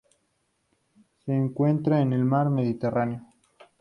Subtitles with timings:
[1.23, 3.21] Se encuentra en el Mar Mediterráneo.